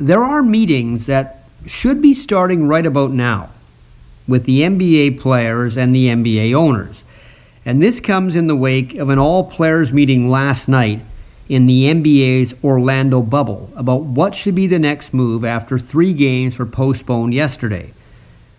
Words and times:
There 0.00 0.24
are 0.24 0.42
meetings 0.42 1.04
that 1.06 1.44
should 1.66 2.00
be 2.00 2.14
starting 2.14 2.66
right 2.66 2.86
about 2.86 3.10
now 3.10 3.50
with 4.26 4.44
the 4.44 4.62
NBA 4.62 5.20
players 5.20 5.76
and 5.76 5.94
the 5.94 6.06
NBA 6.06 6.54
owners. 6.54 7.04
And 7.66 7.82
this 7.82 8.00
comes 8.00 8.34
in 8.34 8.46
the 8.46 8.56
wake 8.56 8.94
of 8.94 9.10
an 9.10 9.18
all 9.18 9.44
players 9.44 9.92
meeting 9.92 10.30
last 10.30 10.70
night 10.70 11.00
in 11.50 11.66
the 11.66 11.84
NBA's 11.84 12.54
Orlando 12.64 13.20
bubble 13.20 13.70
about 13.76 14.04
what 14.04 14.34
should 14.34 14.54
be 14.54 14.66
the 14.66 14.78
next 14.78 15.12
move 15.12 15.44
after 15.44 15.78
three 15.78 16.14
games 16.14 16.58
were 16.58 16.64
postponed 16.64 17.34
yesterday. 17.34 17.92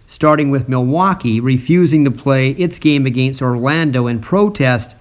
Starting 0.05 0.51
with 0.51 0.69
Milwaukee 0.69 1.39
refusing 1.39 2.05
to 2.05 2.11
play 2.11 2.51
its 2.51 2.77
game 2.77 3.07
against 3.07 3.41
Orlando 3.41 4.05
in 4.05 4.19
protest 4.19 4.95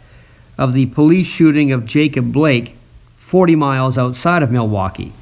of 0.57 0.73
the 0.73 0.87
police 0.87 1.27
shooting 1.27 1.71
of 1.71 1.85
Jacob 1.85 2.33
Blake 2.33 2.77
40 3.19 3.57
miles 3.57 3.99
outside 3.99 4.43
of 4.43 4.51
Milwaukee. 4.51 5.13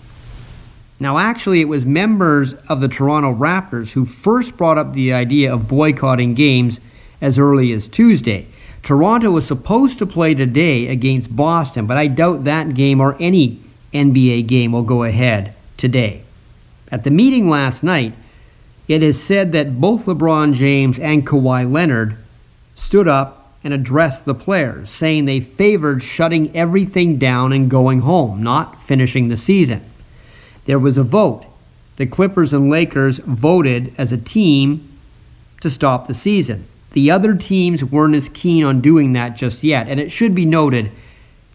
Now, 1.01 1.19
actually, 1.19 1.61
it 1.61 1.69
was 1.69 1.87
members 1.87 2.55
of 2.69 2.81
the 2.81 2.89
Toronto 2.89 3.33
Raptors 3.33 3.93
who 3.93 4.05
first 4.05 4.57
brought 4.57 4.79
up 4.79 4.93
the 4.93 5.13
idea 5.13 5.53
of 5.53 5.69
boycotting 5.69 6.35
games 6.35 6.81
as 7.21 7.39
early 7.39 7.73
as 7.73 7.87
Tuesday. 7.87 8.47
Toronto 8.83 9.31
was 9.31 9.47
supposed 9.47 9.99
to 9.99 10.07
play 10.07 10.35
today 10.35 10.89
against 10.89 11.35
Boston, 11.35 11.87
but 11.87 11.97
I 11.97 12.09
doubt 12.09 12.45
that 12.45 12.75
game 12.75 13.01
or 13.01 13.17
any 13.21 13.61
NBA 13.95 14.49
game 14.49 14.73
will 14.73 14.83
go 14.83 15.05
ahead 15.05 15.55
today. 15.77 16.23
At 16.91 17.05
the 17.05 17.11
meeting 17.11 17.49
last 17.49 17.85
night, 17.85 18.15
it 18.89 19.03
is 19.03 19.23
said 19.23 19.53
that 19.53 19.81
both 19.81 20.07
LeBron 20.07 20.55
James 20.55 20.99
and 20.99 21.27
Kawhi 21.27 21.71
Leonard 21.71 22.17
stood 22.75 23.07
up 23.07 23.53
and 23.63 23.73
addressed 23.73 24.25
the 24.25 24.35
players, 24.35 24.89
saying 24.91 25.27
they 25.27 25.41
favored 25.41 26.03
shutting 26.03 26.57
everything 26.57 27.19
down 27.19 27.53
and 27.53 27.71
going 27.71 28.01
home, 28.01 28.43
not 28.43 28.83
finishing 28.83 29.29
the 29.29 29.37
season 29.37 29.88
there 30.69 30.79
was 30.79 30.99
a 30.99 31.03
vote. 31.03 31.47
The 31.97 32.07
Clippers 32.07 32.53
and 32.53 32.69
Lakers 32.69 33.21
voted 33.21 33.95
as 33.97 34.13
a 34.13 34.19
team 34.19 34.99
to 35.63 35.71
stop 35.71 36.07
the 36.07 36.13
season. 36.13 36.67
The 36.93 37.11
other 37.11 37.35
teams 37.35 37.83
weren't 37.83 38.15
as 38.15 38.29
keen 38.29 38.65
on 38.65 38.83
doing 38.83 39.15
that 39.15 39.35
just 39.35 39.65
yet. 39.65 39.89
And 39.89 39.99
it 39.99 40.13
should 40.13 40.35
be 40.35 40.45
noted 40.45 40.93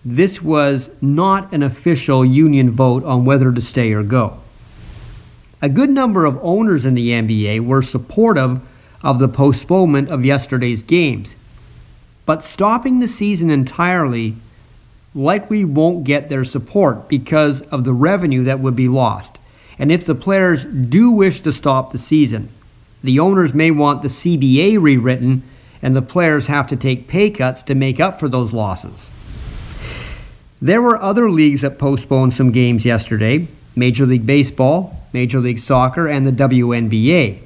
this 0.04 0.42
was 0.42 0.90
not 1.00 1.54
an 1.54 1.62
official 1.62 2.26
union 2.26 2.72
vote 2.72 3.04
on 3.06 3.24
whether 3.24 3.52
to 3.52 3.62
stay 3.62 3.94
or 3.94 4.02
go. 4.02 4.40
A 5.62 5.70
good 5.70 5.92
number 5.92 6.26
of 6.26 6.40
owners 6.42 6.84
in 6.84 6.96
the 6.96 7.10
NBA 7.10 7.64
were 7.64 7.84
supportive 7.84 8.62
of 9.04 9.20
the 9.20 9.28
postponement 9.28 10.10
of 10.10 10.26
yesterday's 10.26 10.82
games. 10.82 11.36
But 12.26 12.44
stopping 12.44 13.00
the 13.00 13.08
season 13.08 13.52
entirely 13.52 14.38
likely 15.16 15.64
won't 15.64 16.04
get 16.04 16.30
their 16.30 16.44
support 16.44 17.08
because 17.08 17.62
of 17.62 17.84
the 17.84 17.94
revenue 17.94 18.44
that 18.46 18.60
would 18.60 18.76
be 18.76 18.88
lost. 18.88 19.38
And 19.78 19.92
if 19.92 20.06
the 20.06 20.16
players 20.16 20.66
do 20.66 21.12
wish 21.12 21.42
to 21.42 21.54
stop 21.54 21.92
the 21.92 21.98
season, 21.98 22.50
the 23.04 23.20
owners 23.20 23.54
may 23.54 23.72
want 23.72 24.02
the 24.02 24.08
CBA 24.08 24.82
rewritten 24.82 25.44
and 25.82 25.96
the 25.96 26.02
players 26.02 26.48
have 26.48 26.68
to 26.68 26.76
take 26.76 27.08
pay 27.08 27.30
cuts 27.30 27.62
to 27.64 27.76
make 27.76 28.00
up 28.00 28.20
for 28.20 28.30
those 28.30 28.54
losses. 28.54 29.12
There 30.62 30.82
were 30.82 31.02
other 31.02 31.30
leagues 31.30 31.62
that 31.62 31.78
postponed 31.78 32.34
some 32.34 32.52
games 32.52 32.86
yesterday 32.86 33.48
Major 33.76 34.06
League 34.06 34.26
Baseball, 34.26 34.98
Major 35.12 35.40
League 35.40 35.60
Soccer, 35.60 36.08
and 36.08 36.26
the 36.26 36.32
WNBA. 36.32 37.40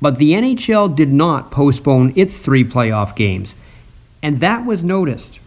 But 0.00 0.16
the 0.16 0.32
NHL 0.32 0.94
did 0.94 1.12
not 1.12 1.50
postpone 1.50 2.14
its 2.16 2.38
three 2.38 2.64
playoff 2.64 3.14
games, 3.14 3.56
and 4.22 4.40
that 4.40 4.64
was 4.64 4.84
noticed. 4.84 5.40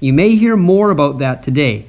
You 0.00 0.14
may 0.14 0.34
hear 0.34 0.56
more 0.56 0.90
about 0.90 1.18
that 1.18 1.42
today. 1.42 1.84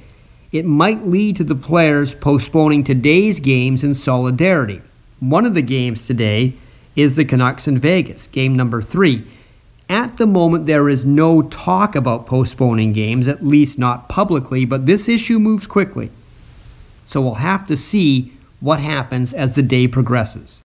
It 0.52 0.66
might 0.66 1.08
lead 1.08 1.38
to 1.38 1.45
the 1.45 1.56
players 1.56 2.14
postponing 2.14 2.84
today's 2.84 3.40
games 3.40 3.86
in 3.86 3.94
solidarity. 3.94 4.81
One 5.22 5.45
of 5.45 5.53
the 5.53 5.62
games 5.62 6.06
today 6.06 6.53
is 6.98 7.16
the 7.16 7.23
Canucks 7.23 7.70
in 7.70 7.80
Vegas, 7.80 8.28
game 8.28 8.53
number 8.56 8.81
three. 8.81 9.26
At 9.88 10.18
the 10.18 10.28
moment, 10.28 10.66
there 10.66 10.90
is 10.90 11.06
no 11.06 11.41
talk 11.44 11.96
about 11.96 12.25
postponing 12.25 12.91
games, 12.91 13.30
at 13.30 13.46
least 13.46 13.80
not 13.80 14.09
publicly, 14.09 14.66
but 14.66 14.85
this 14.85 15.08
issue 15.08 15.40
moves 15.40 15.66
quickly. 15.66 16.09
So 17.08 17.22
we'll 17.22 17.35
have 17.35 17.66
to 17.68 17.78
see 17.78 18.34
what 18.59 18.81
happens 18.81 19.31
as 19.31 19.56
the 19.56 19.62
day 19.62 19.88
progresses. 19.88 20.62